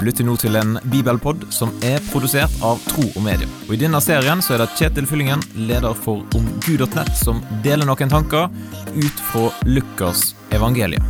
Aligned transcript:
Du 0.00 0.06
lytter 0.06 0.24
nå 0.24 0.32
til 0.40 0.54
en 0.56 0.78
bibelpod 0.88 1.42
som 1.52 1.74
er 1.84 2.00
produsert 2.06 2.54
av 2.64 2.78
Tro 2.88 3.02
og 3.04 3.20
Medie. 3.20 3.44
Og 3.66 3.74
I 3.76 3.80
denne 3.82 3.98
serien 4.00 4.40
så 4.40 4.54
er 4.54 4.62
det 4.62 4.70
Kjetil 4.78 5.04
Fyllingen, 5.04 5.42
leder 5.68 5.92
for 5.92 6.24
omgud.nett, 6.38 7.10
som 7.20 7.42
deler 7.60 7.84
noen 7.84 8.08
tanker 8.08 8.48
ut 8.96 9.20
fra 9.28 9.50
Lukas 9.68 10.30
evangelium. 10.56 11.04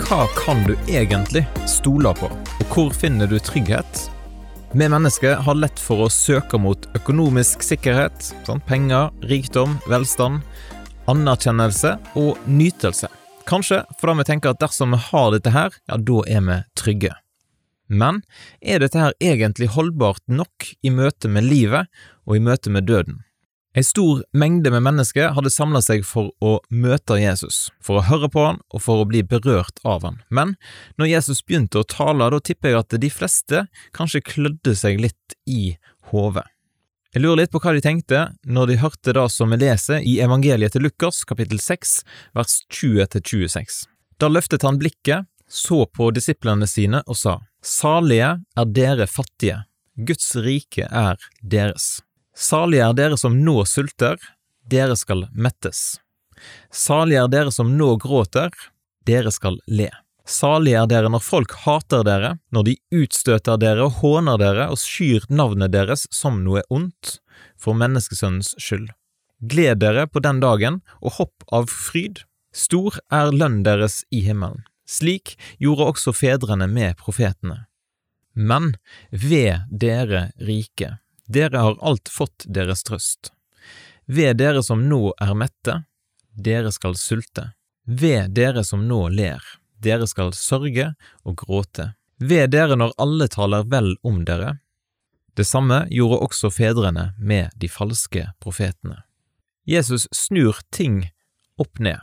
Hva 0.00 0.24
kan 0.40 0.64
du 0.64 0.72
egentlig 0.88 1.44
stole 1.68 2.16
på, 2.16 2.32
og 2.32 2.68
hvor 2.72 2.96
finner 2.96 3.28
du 3.28 3.36
trygghet? 3.36 4.06
Vi 4.72 4.88
mennesker 4.88 5.44
har 5.44 5.60
lett 5.60 5.78
for 5.78 6.06
å 6.06 6.10
søke 6.10 6.56
mot 6.58 6.88
økonomisk 6.96 7.60
sikkerhet, 7.62 8.32
sånn, 8.48 8.64
penger, 8.64 9.12
rikdom, 9.28 9.76
velstand 9.92 10.40
anerkjennelse 11.10 11.96
og 12.20 12.40
nytelse. 12.48 13.10
Kanskje 13.48 13.82
fordi 14.00 14.16
vi 14.20 14.28
tenker 14.30 14.54
at 14.54 14.62
dersom 14.62 14.94
vi 14.94 15.02
har 15.10 15.30
dette 15.34 15.52
her, 15.52 15.76
ja, 15.90 16.00
da 16.00 16.24
er 16.30 16.46
vi 16.46 16.58
trygge. 16.80 17.12
Men 17.92 18.22
er 18.64 18.80
dette 18.80 18.98
her 18.98 19.12
egentlig 19.20 19.68
holdbart 19.74 20.22
nok 20.26 20.72
i 20.82 20.90
møte 20.90 21.28
med 21.28 21.44
livet 21.44 21.90
og 22.24 22.38
i 22.38 22.42
møte 22.42 22.72
med 22.72 22.88
døden? 22.88 23.20
En 23.74 23.84
stor 23.84 24.22
mengde 24.32 24.70
med 24.70 24.84
mennesker 24.86 25.32
hadde 25.34 25.50
samla 25.50 25.80
seg 25.82 26.04
for 26.06 26.30
å 26.38 26.60
møte 26.70 27.18
Jesus, 27.18 27.72
for 27.82 27.98
å 27.98 28.04
høre 28.06 28.30
på 28.30 28.44
han 28.46 28.60
og 28.70 28.84
for 28.84 29.02
å 29.02 29.08
bli 29.10 29.24
berørt 29.26 29.82
av 29.82 30.06
han. 30.06 30.20
Men 30.30 30.54
når 30.94 31.10
Jesus 31.10 31.42
begynte 31.42 31.82
å 31.82 31.88
tale, 31.90 32.30
da 32.30 32.38
tipper 32.38 32.70
jeg 32.70 32.84
at 32.84 32.96
de 33.02 33.10
fleste 33.10 33.64
kanskje 33.98 34.22
klødde 34.30 34.76
seg 34.78 35.02
litt 35.02 35.38
i 35.50 35.74
hodet. 36.12 36.46
Jeg 37.14 37.22
lurer 37.22 37.44
litt 37.44 37.52
på 37.54 37.60
hva 37.62 37.70
de 37.76 37.78
tenkte 37.78 38.20
når 38.42 38.72
de 38.72 38.76
hørte 38.80 39.12
det 39.14 39.24
som 39.30 39.52
vi 39.54 39.60
leser 39.60 40.02
i 40.02 40.16
evangeliet 40.24 40.74
til 40.74 40.82
Lukas 40.82 41.20
kapittel 41.22 41.60
6 41.62 41.92
vers 42.34 42.56
20–26. 42.74 43.84
Da 44.18 44.26
løftet 44.26 44.66
han 44.66 44.80
blikket, 44.80 45.28
så 45.46 45.84
på 45.86 46.08
disiplene 46.10 46.66
sine 46.66 47.04
og 47.06 47.14
sa, 47.20 47.36
Salige 47.62 48.32
er 48.58 48.66
dere 48.66 49.06
fattige, 49.06 49.60
Guds 49.94 50.32
rike 50.42 50.88
er 50.90 51.22
deres. 51.38 52.00
Salige 52.34 52.82
er 52.82 52.98
dere 52.98 53.20
som 53.20 53.38
nå 53.46 53.60
sulter, 53.62 54.18
dere 54.66 54.98
skal 54.98 55.28
mettes. 55.38 56.00
Salige 56.74 57.22
er 57.22 57.30
dere 57.30 57.54
som 57.54 57.76
nå 57.78 57.92
gråter, 58.02 58.50
dere 59.06 59.30
skal 59.30 59.62
le. 59.70 59.92
Salige 60.24 60.80
er 60.80 60.88
dere 60.88 61.10
når 61.12 61.20
folk 61.20 61.52
hater 61.66 62.04
dere, 62.06 62.30
når 62.48 62.68
de 62.70 62.74
utstøter 62.96 63.58
dere 63.60 63.84
og 63.84 63.98
håner 64.00 64.38
dere 64.40 64.70
og 64.72 64.80
skyr 64.80 65.26
navnet 65.28 65.74
deres 65.74 66.06
som 66.14 66.40
noe 66.46 66.62
ondt, 66.72 67.18
for 67.60 67.76
menneskesønnens 67.76 68.54
skyld. 68.56 68.88
Gled 69.44 69.82
dere 69.82 70.06
på 70.08 70.22
den 70.24 70.40
dagen 70.40 70.80
og 71.02 71.18
hopp 71.18 71.44
av 71.52 71.68
fryd. 71.68 72.22
Stor 72.56 72.96
er 73.12 73.34
lønnen 73.34 73.64
deres 73.66 74.00
i 74.14 74.22
himmelen. 74.24 74.62
Slik 74.88 75.34
gjorde 75.60 75.90
også 75.92 76.14
fedrene 76.16 76.68
med 76.70 76.96
profetene. 77.00 77.66
Men 78.32 78.74
ved 79.10 79.66
dere 79.70 80.30
rike, 80.40 80.98
dere 81.28 81.64
har 81.66 81.76
alt 81.84 82.08
fått 82.08 82.46
deres 82.48 82.84
trøst. 82.86 83.32
Ved 84.06 84.38
dere 84.40 84.62
som 84.64 84.86
nå 84.88 85.12
er 85.20 85.34
mette, 85.36 85.82
dere 86.32 86.72
skal 86.72 86.96
sulte. 87.00 87.50
Ved 87.84 88.32
dere 88.36 88.64
som 88.64 88.86
nå 88.88 89.02
ler 89.12 89.44
dere 89.84 90.08
skal 90.10 90.32
sørge 90.36 90.92
og 91.24 91.36
gråte. 91.44 91.92
Ved 92.18 92.52
dere 92.54 92.78
når 92.78 92.94
alle 93.00 93.28
taler 93.28 93.66
vel 93.70 93.94
om 94.06 94.22
dere. 94.26 94.58
Det 95.34 95.46
samme 95.46 95.84
gjorde 95.90 96.22
også 96.28 96.50
fedrene 96.54 97.10
med 97.18 97.54
de 97.58 97.68
falske 97.68 98.28
profetene. 98.42 99.02
Jesus 99.66 100.06
snur 100.14 100.60
ting 100.70 101.08
opp 101.58 101.80
ned. 101.82 101.98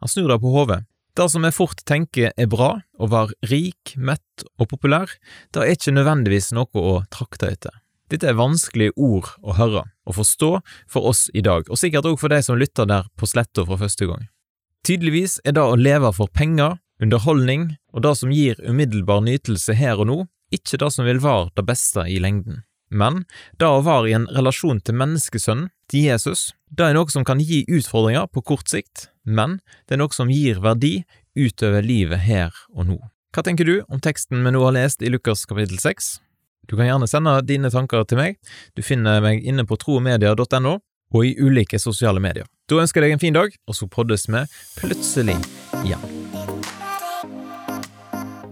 Han 0.00 0.08
snur 0.08 0.30
det 0.30 0.40
på 0.40 0.52
hodet. 0.54 0.84
Det 1.18 1.26
som 1.28 1.44
jeg 1.44 1.56
fort 1.56 1.82
tenker 1.84 2.30
er 2.38 2.48
bra, 2.48 2.70
å 2.96 3.08
være 3.10 3.34
rik, 3.50 3.96
mett 3.98 4.44
og 4.56 4.70
populær, 4.70 5.10
det 5.52 5.60
er 5.60 5.74
ikke 5.74 5.92
nødvendigvis 5.92 6.52
noe 6.56 6.70
å 6.80 7.00
trakte 7.12 7.50
etter. 7.50 7.74
Dette 8.10 8.30
er 8.30 8.38
vanskelige 8.38 8.94
ord 8.98 9.28
å 9.42 9.54
høre 9.58 9.84
og 10.08 10.16
forstå 10.16 10.50
for 10.90 11.10
oss 11.10 11.26
i 11.34 11.42
dag, 11.46 11.66
og 11.68 11.78
sikkert 11.78 12.08
også 12.08 12.22
for 12.24 12.32
de 12.32 12.40
som 12.46 12.58
lytter 12.58 12.88
der 12.90 13.10
på 13.18 13.28
sletta 13.28 13.66
for 13.66 13.78
første 13.82 14.08
gang. 14.08 14.24
Tydeligvis 14.86 15.38
er 15.44 15.54
det 15.58 15.66
å 15.66 15.76
leve 15.78 16.10
for 16.16 16.30
penger, 16.32 16.78
underholdning 17.02 17.74
og 17.94 18.04
det 18.06 18.16
som 18.20 18.32
gir 18.34 18.60
umiddelbar 18.64 19.22
nytelse 19.26 19.76
her 19.76 20.00
og 20.00 20.10
nå, 20.10 20.18
ikke 20.54 20.80
det 20.82 20.90
som 20.94 21.06
vil 21.06 21.22
være 21.22 21.50
det 21.56 21.66
beste 21.68 22.04
i 22.10 22.18
lengden. 22.22 22.62
Men 22.90 23.22
det 23.58 23.68
å 23.68 23.84
være 23.86 24.10
i 24.10 24.16
en 24.18 24.26
relasjon 24.34 24.80
til 24.82 24.98
menneskesønnen, 24.98 25.70
til 25.90 26.06
Jesus, 26.06 26.50
det 26.70 26.86
er 26.86 26.94
noe 26.94 27.10
som 27.10 27.24
kan 27.26 27.40
gi 27.42 27.62
utfordringer 27.70 28.28
på 28.30 28.42
kort 28.46 28.70
sikt, 28.70 29.08
men 29.26 29.58
det 29.86 29.96
er 29.96 30.02
noe 30.02 30.14
som 30.14 30.30
gir 30.30 30.60
verdi 30.62 31.00
utover 31.38 31.86
livet 31.86 32.22
her 32.26 32.54
og 32.74 32.90
nå. 32.90 32.98
Hva 33.34 33.44
tenker 33.46 33.66
du 33.66 33.76
om 33.86 34.02
teksten 34.02 34.42
vi 34.42 34.52
nå 34.54 34.62
har 34.64 34.74
lest 34.74 35.02
i 35.06 35.10
Lukas 35.10 35.46
kapittel 35.46 35.78
6? 35.78 36.18
Du 36.70 36.76
kan 36.76 36.86
gjerne 36.86 37.08
sende 37.10 37.34
dine 37.46 37.70
tanker 37.70 38.06
til 38.06 38.18
meg, 38.18 38.38
du 38.74 38.82
finner 38.86 39.22
meg 39.22 39.42
inne 39.46 39.66
på 39.66 39.78
tromedia.no 39.78 40.78
og 41.10 41.26
i 41.26 41.34
ulike 41.38 41.78
sosiale 41.82 42.22
medier. 42.22 42.46
Da 42.70 42.78
ønsker 42.82 43.02
jeg 43.02 43.10
deg 43.10 43.18
en 43.18 43.22
fin 43.22 43.38
dag, 43.38 43.54
og 43.66 43.74
så 43.74 43.90
poddes 43.90 44.28
vi 44.30 44.44
plutselig 44.78 45.38
igjen. 45.82 46.49